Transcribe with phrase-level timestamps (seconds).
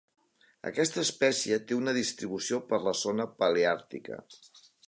[0.69, 4.23] Aquesta espècie té una distribució per la zona paleàrtica.